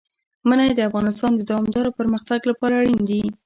منی 0.47 0.71
د 0.75 0.79
افغانستان 0.89 1.31
د 1.35 1.41
دوامداره 1.49 1.95
پرمختګ 1.99 2.39
لپاره 2.49 2.73
اړین 2.81 2.99
دي. 3.09 3.21